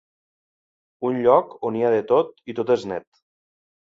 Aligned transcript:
Un 1.11 1.21
lloc 1.27 1.53
on 1.71 1.77
hi 1.81 1.85
ha 1.89 1.93
de 1.97 2.01
tot 2.13 2.33
i 2.55 2.59
tot 2.61 2.73
és 2.77 2.87
net. 2.93 3.11